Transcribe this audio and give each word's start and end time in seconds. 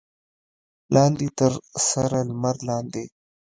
لاندې 0.93 1.27
تر 1.39 1.53
سره 1.89 2.17
لمر 2.27 2.55
لاندې. 2.69 3.05